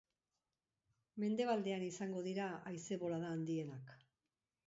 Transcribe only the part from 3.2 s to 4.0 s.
handienak.